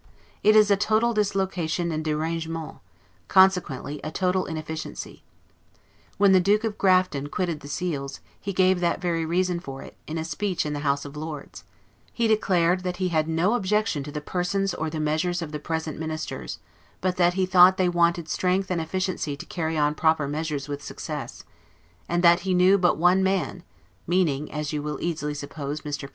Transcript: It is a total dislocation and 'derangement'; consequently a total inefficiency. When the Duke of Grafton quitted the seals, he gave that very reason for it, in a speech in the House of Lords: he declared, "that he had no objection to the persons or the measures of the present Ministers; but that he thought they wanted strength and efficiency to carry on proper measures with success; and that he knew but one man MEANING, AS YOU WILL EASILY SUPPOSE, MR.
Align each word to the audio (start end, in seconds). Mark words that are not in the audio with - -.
It 0.41 0.55
is 0.55 0.71
a 0.71 0.75
total 0.77 1.13
dislocation 1.13 1.91
and 1.91 2.03
'derangement'; 2.03 2.79
consequently 3.27 4.01
a 4.03 4.09
total 4.09 4.45
inefficiency. 4.47 5.21
When 6.17 6.31
the 6.31 6.39
Duke 6.39 6.63
of 6.63 6.79
Grafton 6.79 7.27
quitted 7.29 7.59
the 7.59 7.67
seals, 7.67 8.19
he 8.39 8.51
gave 8.51 8.79
that 8.79 8.99
very 8.99 9.27
reason 9.27 9.59
for 9.59 9.83
it, 9.83 9.95
in 10.07 10.17
a 10.17 10.25
speech 10.25 10.65
in 10.65 10.73
the 10.73 10.79
House 10.79 11.05
of 11.05 11.15
Lords: 11.15 11.65
he 12.11 12.27
declared, 12.27 12.81
"that 12.81 12.97
he 12.97 13.09
had 13.09 13.27
no 13.27 13.53
objection 13.53 14.01
to 14.01 14.11
the 14.11 14.21
persons 14.21 14.73
or 14.73 14.89
the 14.89 14.99
measures 14.99 15.43
of 15.43 15.51
the 15.51 15.59
present 15.59 15.99
Ministers; 15.99 16.57
but 16.99 17.17
that 17.17 17.35
he 17.35 17.45
thought 17.45 17.77
they 17.77 17.87
wanted 17.87 18.27
strength 18.27 18.71
and 18.71 18.81
efficiency 18.81 19.37
to 19.37 19.45
carry 19.45 19.77
on 19.77 19.93
proper 19.93 20.27
measures 20.27 20.67
with 20.67 20.81
success; 20.81 21.43
and 22.09 22.23
that 22.23 22.39
he 22.39 22.55
knew 22.55 22.79
but 22.79 22.97
one 22.97 23.21
man 23.21 23.61
MEANING, 24.07 24.51
AS 24.51 24.73
YOU 24.73 24.81
WILL 24.81 24.99
EASILY 24.99 25.35
SUPPOSE, 25.35 25.81
MR. 25.81 26.09